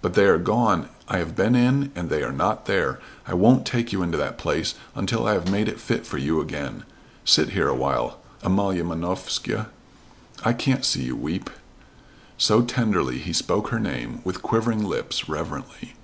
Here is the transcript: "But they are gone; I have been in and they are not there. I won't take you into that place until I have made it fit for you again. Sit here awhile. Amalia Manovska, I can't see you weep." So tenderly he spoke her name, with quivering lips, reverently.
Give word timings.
"But 0.00 0.14
they 0.14 0.26
are 0.26 0.38
gone; 0.38 0.88
I 1.08 1.18
have 1.18 1.34
been 1.34 1.56
in 1.56 1.90
and 1.96 2.08
they 2.08 2.22
are 2.22 2.30
not 2.30 2.66
there. 2.66 3.00
I 3.26 3.34
won't 3.34 3.66
take 3.66 3.92
you 3.92 4.00
into 4.00 4.16
that 4.16 4.38
place 4.38 4.76
until 4.94 5.26
I 5.26 5.32
have 5.32 5.50
made 5.50 5.66
it 5.66 5.80
fit 5.80 6.06
for 6.06 6.18
you 6.18 6.40
again. 6.40 6.84
Sit 7.24 7.48
here 7.48 7.66
awhile. 7.68 8.20
Amalia 8.44 8.84
Manovska, 8.84 9.66
I 10.44 10.52
can't 10.52 10.84
see 10.84 11.02
you 11.02 11.16
weep." 11.16 11.50
So 12.38 12.62
tenderly 12.62 13.18
he 13.18 13.32
spoke 13.32 13.70
her 13.70 13.80
name, 13.80 14.20
with 14.22 14.40
quivering 14.40 14.84
lips, 14.84 15.28
reverently. 15.28 15.94